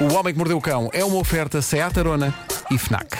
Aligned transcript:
O 0.00 0.14
Homem 0.14 0.32
que 0.32 0.38
Mordeu 0.38 0.58
o 0.58 0.60
Cão 0.60 0.88
é 0.92 1.04
uma 1.04 1.16
oferta 1.18 1.60
Seat 1.60 1.98
Arona 1.98 2.32
e 2.70 2.78
FNAC. 2.78 3.16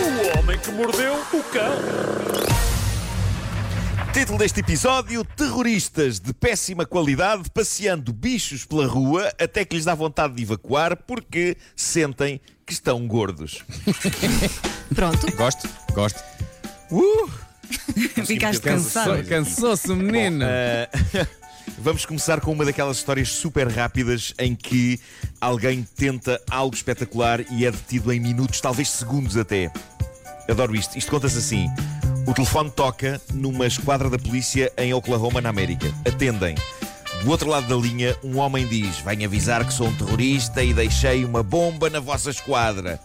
O 0.00 0.38
homem 0.38 0.58
que 0.58 0.70
mordeu 0.72 1.14
o 1.14 1.42
cão. 1.44 1.72
Título 4.12 4.38
deste 4.38 4.60
episódio: 4.60 5.24
Terroristas 5.24 6.18
de 6.18 6.32
péssima 6.34 6.84
qualidade 6.84 7.44
passeando 7.54 8.12
bichos 8.12 8.64
pela 8.64 8.86
rua 8.86 9.32
até 9.40 9.64
que 9.64 9.76
lhes 9.76 9.84
dá 9.84 9.94
vontade 9.94 10.34
de 10.34 10.42
evacuar 10.42 10.96
porque 10.96 11.56
sentem 11.76 12.40
que 12.66 12.72
estão 12.72 13.06
gordos. 13.06 13.62
Pronto, 14.94 15.26
Gosto, 15.36 15.68
gosto. 15.94 16.20
Uh! 16.90 17.30
ficaste 18.26 18.60
Cansa- 18.60 19.04
cansado. 19.04 19.24
Cansou-se 19.28 19.88
menino. 19.94 20.44
Eh, 20.46 20.88
Vamos 21.82 22.06
começar 22.06 22.40
com 22.40 22.52
uma 22.52 22.64
daquelas 22.64 22.98
histórias 22.98 23.28
super 23.28 23.66
rápidas 23.66 24.32
em 24.38 24.54
que 24.54 25.00
alguém 25.40 25.84
tenta 25.96 26.40
algo 26.48 26.76
espetacular 26.76 27.40
e 27.50 27.66
é 27.66 27.72
detido 27.72 28.12
em 28.12 28.20
minutos, 28.20 28.60
talvez 28.60 28.88
segundos 28.88 29.36
até. 29.36 29.68
Adoro 30.48 30.76
isto. 30.76 30.96
Isto 30.96 31.10
conta-se 31.10 31.38
assim. 31.38 31.66
O 32.24 32.32
telefone 32.32 32.70
toca 32.70 33.20
numa 33.34 33.66
esquadra 33.66 34.08
da 34.08 34.16
polícia 34.16 34.72
em 34.78 34.94
Oklahoma, 34.94 35.40
na 35.40 35.48
América. 35.48 35.92
Atendem. 36.06 36.54
Do 37.24 37.30
outro 37.30 37.50
lado 37.50 37.66
da 37.66 37.74
linha, 37.74 38.16
um 38.22 38.38
homem 38.38 38.64
diz: 38.68 39.00
Venho 39.00 39.26
avisar 39.26 39.66
que 39.66 39.74
sou 39.74 39.88
um 39.88 39.96
terrorista 39.96 40.62
e 40.62 40.72
deixei 40.72 41.24
uma 41.24 41.42
bomba 41.42 41.90
na 41.90 41.98
vossa 41.98 42.30
esquadra. 42.30 43.00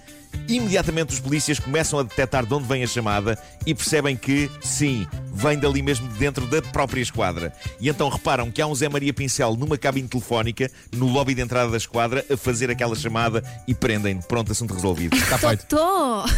Imediatamente 0.48 1.14
os 1.14 1.20
polícias 1.20 1.60
começam 1.60 2.00
a 2.00 2.04
detectar 2.04 2.46
de 2.46 2.54
onde 2.54 2.68
vem 2.68 2.84
a 2.84 2.88
chamada 2.88 3.38
e 3.66 3.76
percebem 3.76 4.16
que, 4.16 4.50
sim, 4.62 5.06
vem 5.34 5.58
dali 5.60 5.82
mesmo 5.82 6.08
de 6.08 6.18
dentro 6.18 6.46
da 6.48 6.62
própria 6.62 7.02
esquadra. 7.02 7.54
E 7.80 7.90
então 7.90 8.08
reparam 8.10 8.50
que 8.50 8.62
há 8.62 8.68
um 8.68 8.74
Zé 8.74 8.88
Maria 8.88 9.14
Pincel 9.14 9.56
numa 9.58 9.78
cabine 9.78 10.08
telefónica, 10.08 10.72
no 10.96 11.08
lobby 11.08 11.34
de 11.36 11.42
entrada 11.42 11.70
da 11.72 11.78
esquadra, 11.78 12.26
a 12.32 12.38
fazer 12.38 12.70
aquela 12.72 12.96
chamada 12.96 13.44
e 13.68 13.74
prendem-no. 13.74 14.24
Pronto, 14.24 14.52
assunto 14.52 14.74
resolvido. 14.74 15.16
Está 15.18 15.38
feito. 15.38 15.66
Tô. 15.68 16.24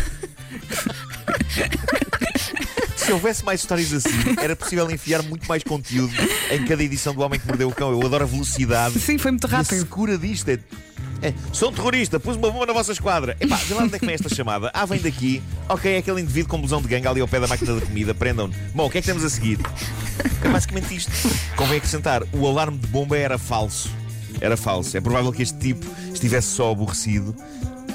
Se 2.96 3.12
houvesse 3.12 3.44
mais 3.44 3.62
histórias 3.62 3.92
assim, 3.94 4.10
era 4.42 4.56
possível 4.56 4.90
enfiar 4.92 5.24
muito 5.24 5.48
mais 5.48 5.64
conteúdo 5.64 6.14
em 6.52 6.66
cada 6.66 6.84
edição 6.84 7.14
do 7.14 7.22
Homem 7.22 7.40
que 7.40 7.48
Mordeu 7.48 7.70
o 7.70 7.74
Cão. 7.74 7.92
Eu 7.92 8.06
adoro 8.06 8.24
a 8.24 8.28
velocidade. 8.28 9.00
Sim, 9.00 9.18
foi 9.18 9.32
muito 9.32 9.48
E 9.48 9.54
a 9.54 9.58
rápido. 9.58 9.80
secura 9.80 10.18
disto 10.18 10.50
é. 10.50 10.60
É, 11.22 11.34
sou 11.52 11.70
um 11.70 11.74
terrorista, 11.74 12.20
pus 12.20 12.38
uma 12.38 12.50
bomba 12.50 12.66
na 12.66 12.74
vossa 12.74 12.92
esquadra. 12.92 13.36
Epá, 13.40 13.58
de 13.58 13.74
lá 13.74 13.84
onde 13.84 13.96
é 13.96 14.00
que 14.00 14.06
vem 14.06 14.16
esta 14.16 14.34
chamada? 14.34 14.72
Ah, 14.74 14.86
vem 14.86 15.00
daqui. 15.02 15.44
Ok, 15.68 15.94
é 15.94 15.98
aquele 15.98 16.22
indivíduo 16.22 16.50
com 16.50 16.60
blusão 16.60 16.82
de 16.82 16.88
gangue 16.88 17.08
ali 17.08 17.22
ao 17.22 17.28
pé 17.28 17.40
da 17.40 17.48
máquina 17.48 17.76
da 17.76 17.86
comida. 17.86 18.14
Prendam-no. 18.14 18.54
Bom, 18.74 18.86
o 18.86 18.90
que 18.90 19.00
é 19.00 19.02
que 19.02 19.08
temos 19.08 19.24
a 19.24 19.30
seguir? 19.30 19.60
É 20.44 20.50
basicamente 20.50 20.96
isto. 20.96 21.12
Convém 21.56 21.78
acrescentar: 21.78 22.24
o 22.34 22.48
alarme 22.48 22.78
de 22.78 22.88
bomba 22.88 23.18
era 23.18 23.38
falso. 23.38 23.90
Era 24.40 24.56
falso. 24.56 24.96
É 24.96 25.02
provável 25.02 25.32
que 25.34 25.42
este 25.42 25.58
tipo 25.58 25.86
estivesse 26.14 26.48
só 26.48 26.72
aborrecido. 26.72 27.36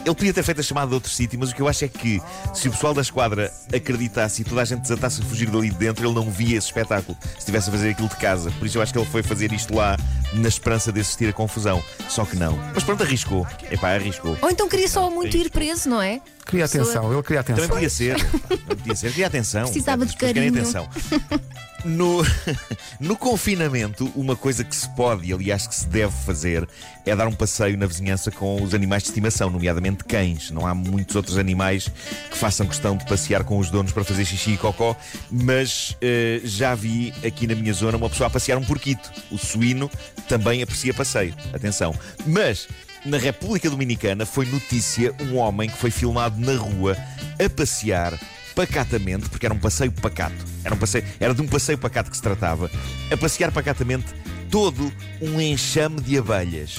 Ele 0.05 0.14
podia 0.14 0.34
ter 0.34 0.42
feito 0.42 0.60
a 0.60 0.62
chamada 0.62 0.88
de 0.88 0.94
outro 0.94 1.10
sítio, 1.10 1.38
mas 1.38 1.50
o 1.50 1.55
que 1.55 1.62
eu 1.62 1.69
acho 1.69 1.84
é 1.84 1.88
que 1.88 2.20
se 2.52 2.69
o 2.69 2.72
pessoal 2.72 2.92
da 2.92 3.00
esquadra 3.00 3.50
acreditasse 3.74 4.42
e 4.42 4.44
toda 4.44 4.61
a 4.61 4.64
gente 4.64 4.83
desatasse 4.83 5.22
a 5.22 5.24
fugir 5.24 5.48
dali 5.50 5.70
de 5.70 5.77
dentro, 5.77 6.05
ele 6.06 6.14
não 6.14 6.30
via 6.30 6.58
esse 6.58 6.66
espetáculo 6.66 7.16
se 7.33 7.38
estivesse 7.38 7.69
a 7.70 7.72
fazer 7.72 7.91
aquilo 7.91 8.08
de 8.08 8.16
casa. 8.16 8.50
Por 8.52 8.66
isso 8.66 8.77
eu 8.78 8.83
acho 8.83 8.92
que 8.92 8.98
ele 8.98 9.08
foi 9.08 9.22
fazer 9.22 9.50
isto 9.52 9.74
lá 9.74 9.96
na 10.34 10.48
esperança 10.48 10.92
de 10.92 11.00
assistir 11.00 11.28
a 11.28 11.33
confusão. 11.33 11.83
Só 12.08 12.24
que 12.24 12.36
não. 12.36 12.58
Mas 12.74 12.84
pronto, 12.84 13.02
arriscou. 13.02 13.46
Epá, 13.70 13.94
arriscou. 13.94 14.36
Ou 14.42 14.50
então 14.50 14.69
queria 14.69 14.88
só 14.88 15.11
muito 15.11 15.36
ir 15.36 15.50
preso, 15.50 15.88
não 15.88 16.02
é? 16.02 16.20
Queria 16.44 16.66
atenção, 16.66 17.11
ele 17.12 17.22
queria 17.22 17.42
Também 17.42 17.64
atenção. 17.64 17.74
podia 17.74 17.91
ser. 17.91 18.16
Também 18.20 18.77
podia 18.77 18.94
ser. 18.96 19.11
Queria 19.11 19.27
atenção. 19.27 19.62
Precisava 19.62 20.05
de 20.05 20.16
carinho. 20.16 20.50
atenção. 20.50 20.86
No, 21.84 22.24
no 22.98 23.16
confinamento, 23.16 24.10
uma 24.16 24.34
coisa 24.34 24.64
que 24.64 24.74
se 24.74 24.88
pode 24.90 25.28
e 25.28 25.32
aliás 25.32 25.66
que 25.66 25.74
se 25.74 25.86
deve 25.86 26.12
fazer 26.24 26.66
é 27.04 27.14
dar 27.14 27.28
um 27.28 27.32
passeio 27.32 27.77
na 27.77 27.86
vizinhança 27.86 28.30
com 28.30 28.62
os 28.62 28.72
animais 28.72 29.02
de 29.02 29.10
estimação, 29.10 29.50
nomeadamente 29.50 30.02
cães. 30.05 30.50
Não 30.50 30.66
há 30.66 30.74
muitos 30.74 31.14
outros 31.14 31.36
animais 31.36 31.90
que 32.30 32.36
façam 32.36 32.66
questão 32.66 32.96
de 32.96 33.05
passear 33.05 33.44
com 33.44 33.58
os 33.58 33.70
donos 33.70 33.92
para 33.92 34.02
fazer 34.02 34.24
xixi 34.24 34.52
e 34.52 34.56
cocó, 34.56 34.96
mas 35.30 35.94
eh, 36.00 36.40
já 36.44 36.74
vi 36.74 37.12
aqui 37.24 37.46
na 37.46 37.55
minha 37.55 37.73
zona 37.73 37.98
uma 37.98 38.08
pessoa 38.08 38.28
a 38.28 38.30
passear 38.30 38.56
um 38.56 38.64
porquito. 38.64 39.12
O 39.30 39.36
suíno 39.36 39.90
também 40.27 40.62
aprecia 40.62 40.94
passeio. 40.94 41.34
Atenção. 41.52 41.94
Mas 42.27 42.67
na 43.05 43.18
República 43.18 43.68
Dominicana 43.68 44.24
foi 44.24 44.46
notícia 44.46 45.14
um 45.20 45.36
homem 45.36 45.68
que 45.68 45.77
foi 45.77 45.90
filmado 45.90 46.40
na 46.40 46.56
rua 46.56 46.96
a 47.39 47.50
passear 47.50 48.18
pacatamente, 48.55 49.29
porque 49.29 49.47
era 49.47 49.55
um 49.55 49.59
passeio 49.59 49.92
pacato. 49.92 50.37
Era, 50.65 50.75
um 50.75 50.79
passeio, 50.79 51.05
era 51.20 51.35
de 51.35 51.42
um 51.42 51.47
passeio 51.47 51.79
pacato 51.79 52.11
que 52.11 52.17
se 52.17 52.23
tratava. 52.23 52.70
A 53.11 53.17
passear 53.17 53.51
pacatamente 53.53 54.07
todo 54.51 54.92
um 55.20 55.41
enxame 55.41 56.01
de 56.01 56.19
abelhas. 56.19 56.79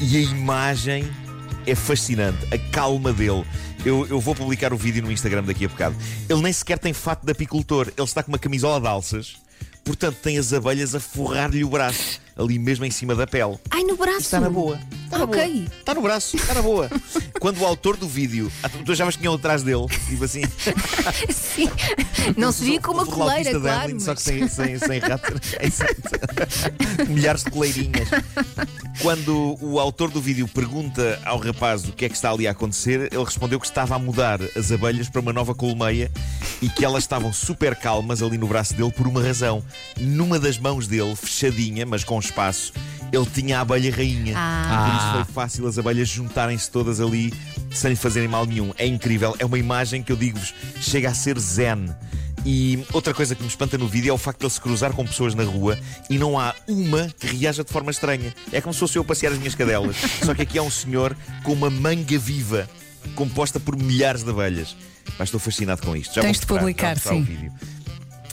E 0.00 0.16
a 0.16 0.20
imagem 0.20 1.10
é 1.66 1.74
fascinante. 1.74 2.38
A 2.54 2.58
calma 2.70 3.12
dele. 3.12 3.44
Eu, 3.84 4.06
eu 4.08 4.20
vou 4.20 4.34
publicar 4.34 4.72
o 4.72 4.76
vídeo 4.76 5.02
no 5.02 5.10
Instagram 5.10 5.42
daqui 5.44 5.64
a 5.64 5.68
bocado. 5.68 5.96
Ele 6.28 6.42
nem 6.42 6.52
sequer 6.52 6.78
tem 6.78 6.92
fato 6.92 7.24
de 7.24 7.32
apicultor. 7.32 7.88
Ele 7.96 8.04
está 8.04 8.22
com 8.22 8.30
uma 8.30 8.38
camisola 8.38 8.80
de 8.80 8.86
alças. 8.86 9.36
Portanto, 9.84 10.16
tem 10.22 10.38
as 10.38 10.52
abelhas 10.52 10.94
a 10.94 11.00
forrar-lhe 11.00 11.64
o 11.64 11.70
braço. 11.70 12.20
Ali 12.36 12.58
mesmo 12.58 12.84
em 12.84 12.90
cima 12.90 13.14
da 13.14 13.26
pele. 13.26 13.58
Ai, 13.70 13.82
no 13.82 13.96
braço. 13.96 14.20
Está 14.20 14.40
na 14.40 14.50
boa. 14.50 14.78
Está 15.08 15.24
Ok. 15.24 15.52
boa. 15.52 15.66
Está 15.78 15.94
no 15.94 16.02
braço, 16.02 16.36
está 16.36 16.54
na 16.54 16.62
boa. 16.62 16.90
Quando 17.40 17.60
o 17.60 17.66
autor 17.66 17.96
do 17.96 18.06
vídeo, 18.06 18.52
tu 18.84 18.92
achavas 18.92 19.14
que 19.16 19.22
tinham 19.22 19.34
atrás 19.34 19.62
dele, 19.62 19.86
tipo 20.08 20.24
assim, 20.24 20.42
Sim. 21.30 21.70
Não 22.36 22.52
se 22.52 22.64
via 22.64 22.80
com 22.80 22.92
uma 22.92 23.06
coleira, 23.06 23.58
claro. 23.58 23.84
Hamlin, 23.84 24.00
Só 24.00 24.14
que 24.14 24.20
mas- 24.40 24.52
sem, 24.52 24.76
sem, 24.76 24.78
sem 24.78 24.98
rato. 24.98 25.32
Exato. 25.60 27.08
Milhares 27.08 27.44
de 27.44 27.50
coleirinhas. 27.50 28.08
Quando 29.00 29.56
o 29.62 29.78
autor 29.78 30.10
do 30.10 30.20
vídeo 30.20 30.46
pergunta 30.48 31.20
ao 31.24 31.38
rapaz 31.38 31.84
o 31.84 31.92
que 31.92 32.04
é 32.04 32.08
que 32.08 32.16
está 32.16 32.30
ali 32.30 32.46
a 32.46 32.50
acontecer, 32.50 33.08
ele 33.12 33.24
respondeu 33.24 33.58
que 33.60 33.66
estava 33.66 33.94
a 33.94 33.98
mudar 33.98 34.40
as 34.56 34.70
abelhas 34.72 35.08
para 35.08 35.20
uma 35.20 35.32
nova 35.32 35.54
colmeia 35.54 36.10
e 36.60 36.68
que 36.68 36.84
elas 36.84 37.04
estavam 37.04 37.32
super 37.32 37.74
calmas 37.76 38.22
ali 38.22 38.36
no 38.36 38.46
braço 38.48 38.74
dele 38.74 38.90
por 38.92 39.06
uma 39.06 39.22
razão. 39.22 39.62
Numa 39.96 40.38
das 40.38 40.58
mãos 40.58 40.86
dele, 40.88 41.14
fechadinha, 41.16 41.86
mas 41.86 42.02
com 42.04 42.18
espaço, 42.18 42.72
ele 43.12 43.26
tinha 43.26 43.58
a 43.58 43.60
abelha 43.62 43.94
rainha. 43.94 44.34
Ah. 44.36 44.86
Por 44.86 44.96
isso 44.96 45.12
foi 45.24 45.34
fácil 45.34 45.66
as 45.66 45.78
abelhas 45.78 46.08
juntarem-se 46.08 46.70
todas 46.70 47.00
ali 47.00 47.32
sem 47.70 47.90
lhe 47.90 47.96
fazerem 47.96 48.28
mal 48.28 48.44
nenhum. 48.46 48.72
É 48.76 48.86
incrível. 48.86 49.34
É 49.38 49.44
uma 49.44 49.58
imagem 49.58 50.02
que 50.02 50.12
eu 50.12 50.16
digo-vos, 50.16 50.54
chega 50.80 51.08
a 51.10 51.14
ser 51.14 51.38
zen. 51.38 51.88
E 52.44 52.84
outra 52.92 53.12
coisa 53.12 53.34
que 53.34 53.42
me 53.42 53.48
espanta 53.48 53.76
no 53.76 53.88
vídeo 53.88 54.10
é 54.10 54.12
o 54.12 54.18
facto 54.18 54.40
de 54.40 54.46
ele 54.46 54.52
se 54.52 54.60
cruzar 54.60 54.92
com 54.92 55.04
pessoas 55.04 55.34
na 55.34 55.42
rua 55.42 55.78
e 56.08 56.18
não 56.18 56.38
há 56.38 56.54
uma 56.66 57.08
que 57.18 57.26
reaja 57.26 57.64
de 57.64 57.72
forma 57.72 57.90
estranha. 57.90 58.34
É 58.52 58.60
como 58.60 58.72
se 58.72 58.80
fosse 58.80 58.96
eu 58.96 59.02
a 59.02 59.04
passear 59.04 59.32
as 59.32 59.38
minhas 59.38 59.54
cadelas. 59.54 59.96
Só 60.24 60.34
que 60.34 60.42
aqui 60.42 60.58
há 60.58 60.62
um 60.62 60.70
senhor 60.70 61.16
com 61.42 61.52
uma 61.52 61.68
manga 61.68 62.18
viva, 62.18 62.68
composta 63.14 63.58
por 63.58 63.76
milhares 63.76 64.22
de 64.22 64.30
abelhas. 64.30 64.76
Mas 65.18 65.28
estou 65.28 65.40
fascinado 65.40 65.82
com 65.82 65.96
isto. 65.96 66.14
Já 66.14 66.22
Tens 66.22 66.36
vou 66.36 66.40
de 66.40 66.46
publicar, 66.46 66.96
já 66.96 67.10
vou 67.10 67.14
mostrar 67.14 67.14
sim. 67.14 67.20
o 67.20 67.24
vídeo. 67.24 67.52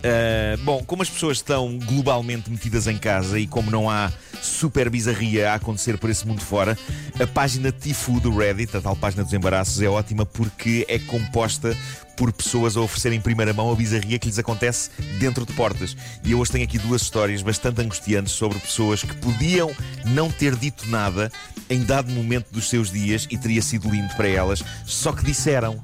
Uh, 0.06 0.56
bom, 0.64 0.84
como 0.84 1.02
as 1.02 1.10
pessoas 1.10 1.38
estão 1.38 1.80
globalmente 1.80 2.52
metidas 2.52 2.86
em 2.86 2.96
casa 2.96 3.40
e 3.40 3.48
como 3.48 3.72
não 3.72 3.90
há 3.90 4.12
super 4.40 4.88
bizarria 4.88 5.52
a 5.52 5.56
acontecer 5.56 5.98
por 5.98 6.12
esse 6.12 6.28
mundo 6.28 6.42
fora, 6.42 6.78
a 7.20 7.26
página 7.26 7.72
Tifu 7.72 8.20
do 8.20 8.30
Reddit, 8.30 8.78
a 8.78 8.82
tal 8.82 8.96
página 8.96 9.24
dos 9.24 9.34
embaraços, 9.34 9.82
é 9.82 9.90
ótima 9.90 10.24
porque 10.24 10.86
é 10.88 11.00
composta 11.00 11.76
por 12.16 12.32
pessoas 12.32 12.78
a 12.78 12.82
oferecerem 12.82 13.18
em 13.18 13.22
primeira 13.22 13.52
mão 13.52 13.72
a 13.72 13.76
bizarria 13.76 14.20
que 14.20 14.28
lhes 14.28 14.38
acontece 14.38 14.92
dentro 15.20 15.44
de 15.44 15.54
portas. 15.54 15.98
E 16.24 16.34
eu 16.34 16.40
hoje 16.40 16.52
tenho 16.52 16.64
aqui 16.64 16.78
duas 16.78 17.02
histórias 17.02 17.42
bastante 17.42 17.82
angustiantes 17.82 18.34
sobre 18.34 18.60
pessoas 18.60 19.02
que 19.02 19.16
podiam 19.16 19.72
não 20.06 20.30
ter 20.30 20.56
dito 20.56 20.88
nada 20.88 21.32
em 21.68 21.84
dado 21.84 22.12
momento 22.12 22.52
dos 22.52 22.70
seus 22.70 22.92
dias 22.92 23.28
e 23.32 23.38
teria 23.40 23.62
sido 23.62 23.90
lindo 23.90 24.14
para 24.16 24.28
elas, 24.28 24.64
só 24.86 25.12
que 25.12 25.26
disseram 25.26 25.84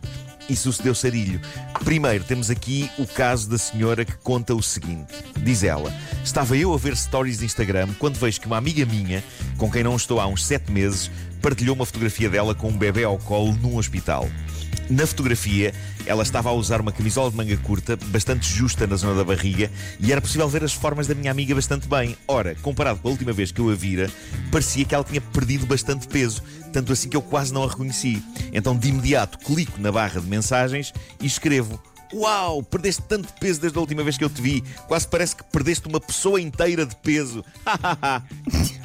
e 0.52 0.56
sucedeu 0.56 0.94
sarilho. 0.94 1.40
Primeiro, 1.86 2.26
temos 2.26 2.50
aqui 2.50 2.92
o 3.00 3.08
caso 3.08 3.50
da 3.50 3.58
senhora 3.58 4.04
que 4.04 4.18
conta 4.18 4.54
o 4.54 4.62
seguinte: 4.62 5.14
diz 5.38 5.64
ela, 5.64 5.94
estava 6.24 6.58
eu 6.58 6.74
a 6.74 6.78
ver 6.78 6.96
stories 6.96 7.40
de 7.40 7.46
Instagram 7.46 7.88
quando 7.98 8.20
vejo 8.20 8.42
que 8.42 8.48
uma 8.48 8.58
amiga 8.58 8.86
minha, 8.86 9.24
com 9.58 9.72
quem 9.72 9.84
não 9.84 9.96
estou 9.96 10.20
há 10.20 10.28
uns 10.28 10.46
sete 10.46 10.72
meses, 10.72 11.10
partilhou 11.42 11.76
uma 11.76 11.86
fotografia 11.86 12.30
dela 12.30 12.54
com 12.54 12.68
um 12.68 12.78
bebê 12.78 13.06
ao 13.06 13.18
colo 13.18 13.54
num 13.62 13.78
hospital. 13.78 14.28
Na 14.90 15.08
fotografia, 15.08 15.74
ela 16.06 16.22
estava 16.22 16.50
a 16.50 16.54
usar 16.54 16.82
uma 16.82 16.92
camisola 16.92 17.32
de 17.32 17.38
manga 17.38 17.56
curta, 17.58 17.98
bastante 18.08 18.46
justa 18.46 18.86
na 18.86 18.96
zona 18.96 19.16
da 19.16 19.24
barriga, 19.24 19.72
e 20.00 20.12
era 20.12 20.20
possível 20.20 20.50
ver 20.50 20.64
as 20.64 20.74
formas 20.74 21.08
da 21.08 21.16
minha 21.16 21.32
amiga 21.32 21.56
bastante 21.56 21.88
bem. 21.88 22.18
Ora, 22.28 22.56
comparado 22.56 23.00
com 23.00 23.08
a 23.08 23.12
última 23.12 23.32
vez 23.32 23.52
que 23.52 23.62
eu 23.62 23.70
a 23.70 23.76
vira, 23.76 24.12
parecia 24.52 24.84
que 24.84 24.94
ela 24.94 25.04
tinha 25.04 25.22
perdido 25.22 25.66
bastante 25.66 26.08
peso, 26.08 26.44
tanto 26.74 26.92
assim 26.92 27.08
que 27.08 27.16
eu 27.16 27.22
quase 27.22 27.54
não 27.54 27.64
a 27.64 27.70
reconheci. 27.70 28.22
Então, 28.52 28.76
de 28.76 28.90
imediato, 28.90 29.38
clico 29.40 29.80
na 29.80 29.92
barra 29.92 30.20
de 30.20 30.28
mensagens 30.28 30.94
e 31.22 31.26
escrevo. 31.26 31.82
Uau, 32.14 32.62
perdeste 32.62 33.04
tanto 33.04 33.32
peso 33.40 33.62
desde 33.62 33.78
a 33.78 33.82
última 33.82 34.04
vez 34.04 34.18
que 34.18 34.24
eu 34.24 34.30
te 34.30 34.42
vi. 34.42 34.62
Quase 34.88 35.08
parece 35.08 35.36
que 35.36 35.44
perdeste 35.46 35.88
uma 35.88 36.02
pessoa 36.02 36.42
inteira 36.42 36.86
de 36.86 36.96
peso. 36.98 37.44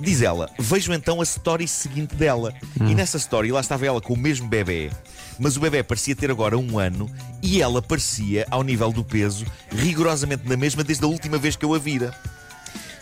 Diz 0.00 0.22
ela, 0.22 0.48
vejo 0.58 0.92
então 0.92 1.20
a 1.20 1.24
story 1.24 1.66
seguinte 1.66 2.14
dela. 2.14 2.54
E 2.80 2.94
nessa 2.94 3.16
story 3.16 3.50
lá 3.50 3.60
estava 3.60 3.86
ela 3.86 4.00
com 4.00 4.14
o 4.14 4.18
mesmo 4.18 4.48
bebê, 4.48 4.90
mas 5.38 5.56
o 5.56 5.60
bebê 5.60 5.82
parecia 5.82 6.14
ter 6.14 6.30
agora 6.30 6.56
um 6.56 6.78
ano 6.78 7.10
e 7.42 7.60
ela 7.60 7.82
parecia, 7.82 8.46
ao 8.50 8.62
nível 8.62 8.92
do 8.92 9.04
peso, 9.04 9.44
rigorosamente 9.70 10.48
na 10.48 10.56
mesma 10.56 10.84
desde 10.84 11.04
a 11.04 11.08
última 11.08 11.36
vez 11.38 11.56
que 11.56 11.64
eu 11.64 11.74
a 11.74 11.78
vira. 11.78 12.14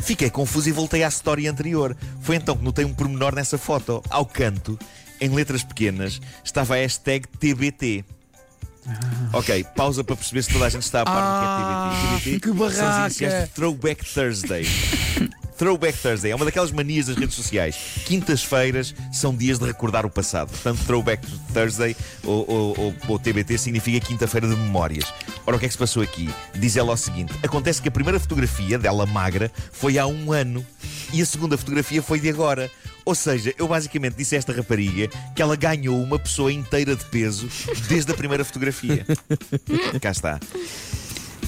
Fiquei 0.00 0.30
confuso 0.30 0.68
e 0.68 0.72
voltei 0.72 1.02
à 1.02 1.08
história 1.08 1.50
anterior. 1.50 1.96
Foi 2.20 2.36
então 2.36 2.56
que 2.56 2.62
notei 2.62 2.84
um 2.84 2.94
pormenor 2.94 3.34
nessa 3.34 3.58
foto. 3.58 4.02
Ao 4.08 4.24
canto, 4.24 4.78
em 5.20 5.28
letras 5.28 5.64
pequenas, 5.64 6.20
estava 6.44 6.74
a 6.74 6.76
hashtag 6.78 7.26
TBT. 7.26 8.04
Ok, 9.32 9.66
pausa 9.74 10.04
para 10.04 10.14
perceber 10.14 10.42
se 10.42 10.52
toda 10.52 10.66
a 10.66 10.68
gente 10.68 10.82
está 10.82 11.02
a 11.02 11.04
par 11.04 11.22
do 11.22 12.20
que 12.20 12.28
é 12.28 12.38
TBT. 12.38 12.38
TBT 12.38 12.40
que 12.40 12.56
são 12.56 12.66
as 12.66 12.76
barraca! 12.76 13.06
iniciais 13.06 13.44
de 13.44 13.50
Throwback 13.50 14.04
Thursday. 14.04 14.64
Throwback 15.56 15.96
Thursday 15.98 16.30
é 16.32 16.34
uma 16.36 16.44
daquelas 16.44 16.70
manias 16.70 17.06
das 17.06 17.16
redes 17.16 17.34
sociais. 17.34 17.76
Quintas-feiras 18.04 18.94
são 19.12 19.34
dias 19.34 19.58
de 19.58 19.64
recordar 19.64 20.04
o 20.04 20.10
passado. 20.10 20.50
Portanto, 20.50 20.84
Throwback 20.86 21.26
Thursday 21.52 21.96
ou, 22.24 22.44
ou- 22.50 22.78
ou- 22.80 22.94
ou 23.08 23.18
TBT 23.18 23.56
significa 23.58 24.04
quinta-feira 24.06 24.46
de 24.46 24.54
memórias. 24.54 25.04
Ora, 25.46 25.56
o 25.56 25.58
que 25.58 25.64
é 25.64 25.68
que 25.68 25.72
se 25.72 25.78
passou 25.78 26.02
aqui? 26.02 26.28
Diz 26.54 26.76
ela 26.76 26.92
o 26.92 26.96
seguinte: 26.96 27.32
acontece 27.42 27.80
que 27.80 27.88
a 27.88 27.92
primeira 27.92 28.20
fotografia 28.20 28.78
dela 28.78 29.06
magra 29.06 29.50
foi 29.72 29.98
há 29.98 30.06
um 30.06 30.32
ano 30.32 30.64
e 31.12 31.22
a 31.22 31.26
segunda 31.26 31.56
fotografia 31.56 32.02
foi 32.02 32.20
de 32.20 32.28
agora. 32.28 32.70
Ou 33.04 33.14
seja, 33.14 33.54
eu 33.56 33.68
basicamente 33.68 34.16
disse 34.16 34.34
a 34.34 34.38
esta 34.38 34.52
rapariga 34.52 35.08
que 35.34 35.40
ela 35.40 35.54
ganhou 35.54 36.02
uma 36.02 36.18
pessoa 36.18 36.52
inteira 36.52 36.96
de 36.96 37.04
peso 37.04 37.48
desde 37.88 38.10
a 38.10 38.14
primeira 38.14 38.44
fotografia. 38.44 39.06
Cá 40.02 40.10
está. 40.10 40.40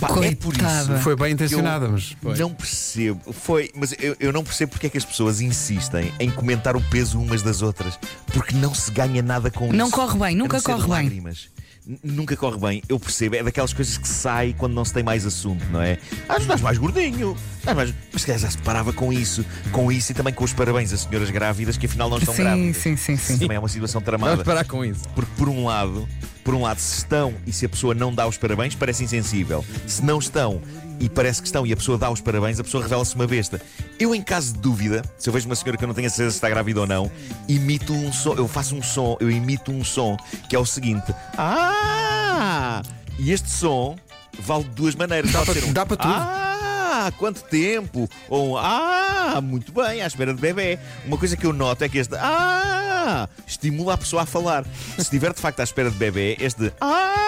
Pá, 0.00 0.08
é 0.24 0.34
por 0.34 0.54
isso. 0.54 0.98
Foi 1.02 1.16
bem 1.16 1.32
intencionada, 1.32 1.88
mas. 1.88 2.16
não 2.38 2.52
percebo. 2.54 3.32
Foi, 3.32 3.70
mas 3.74 3.92
eu, 3.98 4.16
eu 4.20 4.32
não 4.32 4.44
percebo 4.44 4.72
porque 4.72 4.86
é 4.86 4.90
que 4.90 4.98
as 4.98 5.04
pessoas 5.04 5.40
insistem 5.40 6.12
em 6.20 6.30
comentar 6.30 6.76
o 6.76 6.80
peso 6.80 7.20
umas 7.20 7.42
das 7.42 7.62
outras. 7.62 7.98
Porque 8.32 8.54
não 8.54 8.74
se 8.74 8.90
ganha 8.90 9.22
nada 9.22 9.50
com 9.50 9.72
Não 9.72 9.86
isso. 9.86 9.94
corre 9.96 10.18
bem, 10.18 10.36
nunca 10.36 10.56
não 10.58 10.62
corre 10.64 10.80
bem. 10.82 10.88
lágrimas. 10.90 11.48
N- 11.56 11.57
Nunca 12.05 12.37
corre 12.37 12.58
bem, 12.58 12.82
eu 12.87 13.00
percebo. 13.00 13.37
É 13.37 13.43
daquelas 13.43 13.73
coisas 13.73 13.96
que 13.96 14.06
sai 14.06 14.55
quando 14.58 14.75
não 14.75 14.85
se 14.85 14.93
tem 14.93 15.02
mais 15.02 15.25
assunto, 15.25 15.64
não 15.70 15.81
é? 15.81 15.96
Ah, 16.29 16.35
tu 16.35 16.43
estás 16.43 16.61
mais 16.61 16.76
gordinho. 16.76 17.35
estás 17.58 17.75
mais... 17.75 17.94
Mas 18.12 18.20
se 18.23 18.26
calhar 18.26 18.40
já 18.40 18.50
se 18.50 18.58
parava 18.58 18.93
com 18.93 19.11
isso. 19.11 19.43
Com 19.73 19.90
isso 19.90 20.12
e 20.12 20.14
também 20.14 20.35
com 20.35 20.44
os 20.44 20.52
parabéns 20.52 20.93
a 20.93 20.99
senhoras 20.99 21.31
grávidas 21.31 21.79
que 21.79 21.87
afinal 21.87 22.11
não 22.11 22.19
estão 22.19 22.35
Sim, 22.35 22.43
grávidas. 22.43 22.76
sim, 22.76 22.94
sim, 22.96 23.17
sim. 23.17 23.32
Isso 23.32 23.38
também 23.40 23.56
é 23.56 23.58
uma 23.58 23.69
situação 23.70 24.02
Vamos 24.02 24.20
tramada. 24.20 24.44
parar 24.44 24.64
com 24.67 24.85
isso. 24.85 25.08
Porque 25.14 25.31
por 25.38 25.49
um 25.49 25.64
lado, 25.64 26.06
por 26.44 26.52
um 26.55 26.61
lado, 26.61 26.79
se 26.79 26.99
estão 26.99 27.32
e 27.46 27.52
se 27.55 27.64
a 27.64 27.69
pessoa 27.70 27.94
não 27.94 28.14
dá 28.14 28.29
os 28.29 28.37
parabéns, 28.37 28.75
parece 28.75 29.05
insensível. 29.05 29.64
Se 29.87 30.05
não 30.05 30.19
estão 30.19 30.61
e 31.00 31.08
parece 31.08 31.40
que 31.40 31.46
estão 31.48 31.66
e 31.66 31.72
a 31.72 31.76
pessoa 31.76 31.96
dá 31.98 32.10
os 32.10 32.20
parabéns, 32.20 32.58
a 32.58 32.64
pessoa 32.64 32.82
revela-se 32.82 33.14
uma 33.14 33.26
besta. 33.26 33.60
Eu, 33.98 34.14
em 34.14 34.22
caso 34.22 34.52
de 34.54 34.58
dúvida, 34.60 35.02
se 35.18 35.28
eu 35.28 35.32
vejo 35.32 35.46
uma 35.46 35.54
senhora 35.54 35.76
que 35.76 35.84
eu 35.84 35.88
não 35.88 35.94
tenho 35.94 36.06
a 36.06 36.10
certeza 36.10 36.30
se 36.32 36.36
está 36.36 36.48
grávida 36.48 36.80
ou 36.80 36.86
não, 36.86 37.10
imito 37.48 37.92
um 37.92 38.12
som, 38.12 38.34
eu 38.34 38.48
faço 38.48 38.74
um 38.74 38.82
som, 38.82 39.16
eu 39.20 39.30
imito 39.30 39.70
um 39.70 39.84
som 39.84 40.16
que 40.48 40.56
é 40.56 40.58
o 40.58 40.66
seguinte: 40.66 41.14
Ah! 41.36 42.82
E 43.18 43.32
este 43.32 43.50
som 43.50 43.96
vale 44.40 44.64
de 44.64 44.70
duas 44.70 44.94
maneiras. 44.94 45.32
Dá 45.32 45.44
para- 45.44 45.64
um, 45.64 45.72
dá 45.72 45.86
para 45.86 45.96
tudo. 45.96 46.12
Ah, 46.14 47.12
quanto 47.18 47.42
tempo! 47.42 48.08
Ou 48.28 48.52
um, 48.52 48.56
ah, 48.56 49.40
muito 49.42 49.72
bem, 49.72 50.02
à 50.02 50.06
espera 50.06 50.32
de 50.34 50.40
bebê. 50.40 50.78
Uma 51.04 51.16
coisa 51.18 51.36
que 51.36 51.44
eu 51.46 51.52
noto 51.52 51.82
é 51.84 51.88
que 51.88 51.98
este 51.98 52.14
ah 52.16 53.28
estimula 53.46 53.94
a 53.94 53.98
pessoa 53.98 54.22
a 54.22 54.26
falar. 54.26 54.64
Se 54.96 55.02
estiver 55.02 55.32
de 55.32 55.40
facto 55.40 55.60
à 55.60 55.64
espera 55.64 55.90
de 55.90 55.96
bebê, 55.96 56.36
este 56.40 56.72
ah 56.80 57.27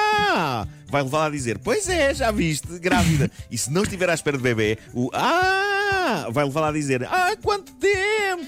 vai 0.89 1.03
levá-la 1.03 1.27
a 1.27 1.31
dizer: 1.31 1.59
Pois 1.59 1.89
é, 1.89 2.15
já 2.15 2.31
viste, 2.31 2.79
grávida. 2.79 3.31
E 3.51 3.57
se 3.59 3.71
não 3.73 3.83
estiver 3.83 4.09
à 4.11 4.15
espera 4.15 4.37
de 4.37 4.43
bebê, 4.43 4.79
o 4.93 5.11
ah 5.13 6.27
vai 6.31 6.45
levá-la 6.45 6.69
a 6.69 6.73
dizer: 6.73 7.05
Ah, 7.05 7.35
quanto 7.43 7.73
tempo! 7.75 8.01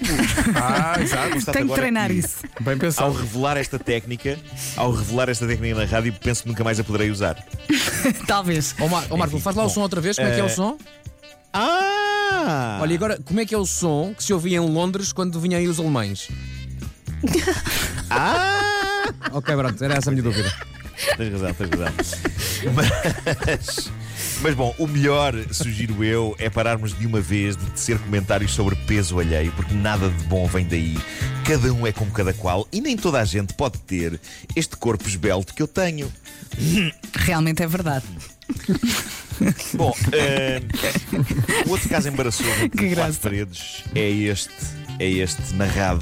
Ah, 0.55 0.95
exato. 1.01 1.31
Constato 1.33 1.53
Tenho 1.53 1.65
que 1.67 1.71
agora 1.73 1.81
treinar 1.81 2.09
que, 2.09 2.15
isso. 2.15 2.37
Bem 2.61 2.73
Ao 2.73 2.79
pensado. 2.79 3.13
revelar 3.13 3.57
esta 3.57 3.79
técnica, 3.79 4.37
ao 4.75 4.91
revelar 4.91 5.29
esta 5.29 5.47
técnica 5.47 5.75
na 5.75 5.85
rádio, 5.85 6.13
penso 6.13 6.43
que 6.43 6.49
nunca 6.49 6.63
mais 6.63 6.79
a 6.79 6.83
poderei 6.83 7.09
usar. 7.09 7.43
Talvez. 8.27 8.75
Ó 8.79 8.87
Mar- 8.87 9.07
Marco, 9.17 9.39
faz 9.39 9.55
lá 9.55 9.63
o 9.63 9.69
som 9.69 9.81
outra 9.81 10.01
vez. 10.01 10.15
Como 10.17 10.27
é 10.27 10.33
que 10.33 10.39
é 10.39 10.43
o 10.43 10.47
eh, 10.47 10.49
som? 10.49 10.77
Ah! 11.53 12.79
Olha, 12.81 12.93
e 12.93 12.95
agora, 12.95 13.19
como 13.23 13.39
é 13.39 13.45
que 13.45 13.53
é 13.53 13.57
o 13.57 13.65
som 13.65 14.13
que 14.15 14.23
se 14.23 14.33
ouvia 14.33 14.57
em 14.57 14.59
Londres 14.59 15.13
quando 15.13 15.39
vinham 15.39 15.59
aí 15.59 15.67
os 15.67 15.79
alemães? 15.79 16.27
Ah! 18.09 19.09
Ok, 19.31 19.55
pronto, 19.55 19.83
era 19.83 19.95
essa 19.95 20.09
a 20.09 20.11
minha 20.11 20.23
dúvida. 20.23 20.51
Tens 21.17 21.31
razão, 21.31 21.53
tens 21.53 21.69
razão. 21.69 21.93
Mas, 22.73 23.91
mas 24.41 24.55
bom, 24.55 24.73
o 24.77 24.87
melhor, 24.87 25.33
sugiro 25.51 26.03
eu, 26.03 26.35
é 26.39 26.49
pararmos 26.49 26.97
de 26.97 27.05
uma 27.05 27.19
vez 27.19 27.57
de 27.57 27.65
tecer 27.71 27.97
comentários 27.99 28.53
sobre 28.53 28.75
peso 28.75 29.19
alheio, 29.19 29.51
porque 29.53 29.73
nada 29.73 30.09
de 30.09 30.23
bom 30.25 30.47
vem 30.47 30.65
daí. 30.65 30.97
Cada 31.45 31.73
um 31.73 31.85
é 31.85 31.91
como 31.91 32.11
cada 32.11 32.33
qual 32.33 32.67
e 32.71 32.79
nem 32.79 32.95
toda 32.95 33.19
a 33.19 33.25
gente 33.25 33.53
pode 33.53 33.79
ter 33.79 34.19
este 34.55 34.77
corpo 34.77 35.07
esbelto 35.07 35.53
que 35.53 35.61
eu 35.61 35.67
tenho. 35.67 36.11
Realmente 37.13 37.63
é 37.63 37.67
verdade. 37.67 38.05
Bom, 39.73 39.93
eh, 40.11 40.61
o 41.65 41.71
outro 41.71 41.89
caso 41.89 42.07
embaraçoso 42.07 42.49
entre 42.49 42.69
quatro 42.69 42.89
graça. 42.89 43.19
paredes 43.19 43.83
é 43.95 44.09
este. 44.09 44.53
É 44.99 45.09
este 45.09 45.53
narrado 45.55 46.01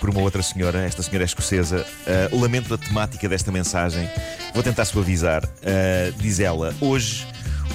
por 0.00 0.10
uma 0.10 0.20
outra 0.20 0.42
senhora, 0.42 0.80
esta 0.84 1.02
senhora 1.02 1.24
é 1.24 1.26
escocesa. 1.26 1.86
Eh, 2.06 2.28
lamento 2.32 2.74
a 2.74 2.78
temática 2.78 3.28
desta 3.28 3.52
mensagem, 3.52 4.08
vou 4.52 4.62
tentar 4.62 4.84
suavizar. 4.84 5.48
Eh, 5.62 6.12
diz 6.18 6.40
ela: 6.40 6.74
Hoje 6.80 7.26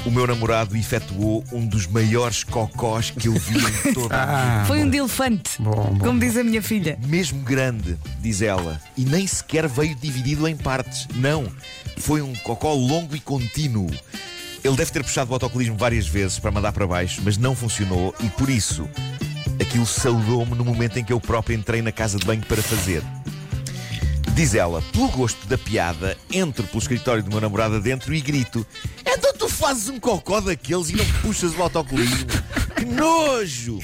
o 0.05 0.11
meu 0.11 0.27
namorado 0.27 0.75
efetuou 0.77 1.43
um 1.51 1.65
dos 1.65 1.87
maiores 1.87 2.43
cocós 2.43 3.09
que 3.11 3.27
eu 3.27 3.33
vi 3.33 3.57
em 3.89 3.93
toda 3.95 4.15
a 4.15 4.61
Ah, 4.61 4.65
Foi 4.65 4.83
um 4.83 4.89
de 4.89 4.97
elefante. 4.97 5.51
bom, 5.59 5.71
bom. 5.71 5.99
Como 5.99 6.19
diz 6.19 6.35
a 6.37 6.43
minha 6.43 6.61
filha. 6.61 6.97
mesmo 7.07 7.39
grande, 7.41 7.97
diz 8.19 8.41
ela, 8.41 8.79
e 8.95 9.03
nem 9.05 9.25
sequer 9.25 9.67
veio 9.67 9.95
dividido 9.95 10.47
em 10.47 10.55
partes. 10.55 11.07
Não, 11.15 11.47
foi 11.97 12.21
um 12.21 12.33
cocó 12.35 12.73
longo 12.73 13.15
e 13.15 13.19
contínuo. 13.19 13.89
Ele 14.63 14.75
deve 14.75 14.91
ter 14.91 15.01
puxado 15.03 15.31
o 15.31 15.33
autocolismo 15.33 15.77
várias 15.77 16.07
vezes 16.07 16.39
para 16.39 16.51
mandar 16.51 16.73
para 16.73 16.85
baixo, 16.85 17.21
mas 17.23 17.37
não 17.37 17.55
funcionou 17.55 18.13
e 18.19 18.27
por 18.31 18.49
isso 18.49 18.87
aquilo 19.67 19.85
saudou-me 19.85 20.55
no 20.55 20.63
momento 20.63 20.97
em 20.97 21.03
que 21.03 21.11
eu 21.11 21.19
próprio 21.19 21.55
entrei 21.55 21.81
na 21.81 21.91
casa 21.91 22.17
de 22.17 22.25
banho 22.25 22.41
para 22.45 22.61
fazer. 22.61 23.03
Diz 24.33 24.55
ela, 24.55 24.81
pelo 24.93 25.09
gosto 25.09 25.45
da 25.47 25.57
piada, 25.57 26.17
entro 26.31 26.65
pelo 26.65 26.79
escritório 26.79 27.21
do 27.21 27.29
meu 27.29 27.41
namorado 27.41 27.75
adentro 27.75 28.13
e 28.13 28.21
grito: 28.21 28.65
Então 29.05 29.33
tu 29.33 29.49
fazes 29.49 29.89
um 29.89 29.99
cocó 29.99 30.39
daqueles 30.39 30.89
e 30.89 30.95
não 30.95 31.05
puxas 31.21 31.53
o 31.53 31.61
autocolismo? 31.61 32.27
Que 32.77 32.85
nojo! 32.85 33.79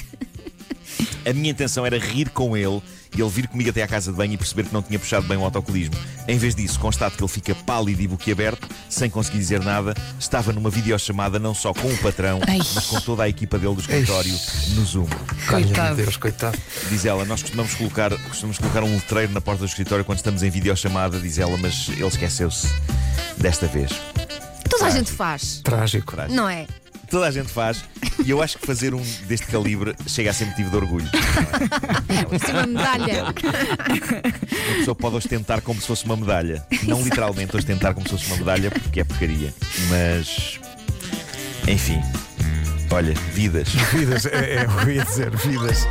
A 1.26 1.32
minha 1.32 1.50
intenção 1.50 1.84
era 1.84 1.98
rir 1.98 2.30
com 2.30 2.56
ele 2.56 2.82
e 3.14 3.20
ele 3.20 3.30
vir 3.30 3.48
comigo 3.48 3.70
até 3.70 3.82
à 3.82 3.88
casa 3.88 4.10
de 4.10 4.16
banho 4.16 4.32
e 4.34 4.36
perceber 4.36 4.64
que 4.64 4.72
não 4.72 4.82
tinha 4.82 4.98
puxado 4.98 5.26
bem 5.26 5.36
o 5.36 5.44
autocolismo. 5.44 5.94
Em 6.26 6.36
vez 6.38 6.54
disso, 6.54 6.78
constato 6.80 7.16
que 7.16 7.22
ele 7.22 7.30
fica 7.30 7.54
pálido 7.54 8.00
e 8.02 8.08
boquiaberto, 8.08 8.68
sem 8.88 9.08
conseguir 9.10 9.38
dizer 9.38 9.60
nada. 9.62 9.94
Estava 10.18 10.52
numa 10.52 10.70
videochamada 10.70 11.38
não 11.38 11.54
só 11.54 11.72
com 11.72 11.88
o 11.88 11.98
patrão, 11.98 12.40
Ai. 12.46 12.58
mas 12.74 12.86
com 12.86 13.00
toda 13.00 13.22
a 13.22 13.28
equipa 13.28 13.58
dele 13.58 13.74
do 13.74 13.80
escritório 13.80 14.34
no 14.74 14.84
Zoom. 14.84 15.06
Coitado. 15.48 15.96
Deus, 15.96 16.16
coitado. 16.16 16.58
Diz 16.88 17.04
ela, 17.04 17.24
nós 17.24 17.42
costumamos 17.42 17.74
colocar, 17.74 18.10
costumamos 18.28 18.58
colocar 18.58 18.82
um 18.82 18.94
letreiro 18.94 19.32
na 19.32 19.40
porta 19.40 19.60
do 19.60 19.66
escritório 19.66 20.04
quando 20.04 20.18
estamos 20.18 20.42
em 20.42 20.50
videochamada, 20.50 21.18
diz 21.20 21.38
ela, 21.38 21.56
mas 21.56 21.88
ele 21.88 22.06
esqueceu-se 22.06 22.68
desta 23.38 23.66
vez. 23.66 23.90
Toda 24.68 24.86
a 24.86 24.90
gente 24.90 25.12
faz, 25.12 25.60
Trágico. 25.62 26.16
não 26.30 26.48
é? 26.48 26.66
Toda 27.10 27.26
a 27.26 27.30
gente 27.30 27.48
faz, 27.52 27.84
e 28.22 28.30
eu 28.30 28.42
acho 28.42 28.58
que 28.58 28.66
fazer 28.66 28.94
um 28.94 29.02
deste 29.26 29.46
calibre 29.46 29.94
chega 30.06 30.30
a 30.30 30.32
ser 30.32 30.44
motivo 30.46 30.70
de 30.70 30.76
orgulho. 30.76 31.08
Isso 32.32 32.50
é 32.50 32.52
uma 32.52 32.66
medalha. 32.66 33.24
A 33.28 34.76
pessoa 34.78 34.94
pode 34.94 35.16
ostentar 35.16 35.60
como 35.62 35.80
se 35.80 35.86
fosse 35.86 36.04
uma 36.04 36.16
medalha. 36.16 36.64
Não 36.84 37.02
literalmente 37.02 37.56
ostentar 37.56 37.94
como 37.94 38.06
se 38.06 38.12
fosse 38.12 38.26
uma 38.26 38.36
medalha, 38.36 38.70
porque 38.70 39.00
é 39.00 39.04
porcaria. 39.04 39.54
Mas. 39.88 40.60
Enfim. 41.66 42.00
Olha, 42.90 43.14
vidas. 43.32 43.68
Vidas, 43.92 44.26
é, 44.26 44.54
é, 44.54 44.66
eu 44.66 44.90
ia 44.90 45.04
dizer, 45.04 45.34
vidas. 45.36 45.86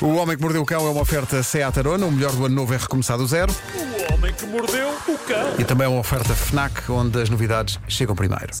O 0.00 0.14
Homem 0.14 0.36
que 0.36 0.42
Mordeu 0.42 0.62
o 0.62 0.66
Cão 0.66 0.86
é 0.86 0.90
uma 0.90 1.00
oferta 1.00 1.42
Seat 1.42 1.78
Arona, 1.78 2.06
o 2.06 2.12
melhor 2.12 2.32
do 2.32 2.44
ano 2.44 2.54
novo 2.54 2.74
é 2.74 2.76
recomeçar 2.76 3.16
do 3.16 3.26
zero. 3.26 3.52
O 3.74 4.14
homem 4.14 4.32
que 4.32 4.46
mordeu 4.46 4.90
o 5.08 5.18
cão. 5.18 5.54
E 5.58 5.64
também 5.64 5.86
é 5.86 5.88
uma 5.88 6.00
oferta 6.00 6.34
FNAC, 6.34 6.90
onde 6.90 7.20
as 7.20 7.28
novidades 7.28 7.78
chegam 7.88 8.14
primeiro. 8.14 8.52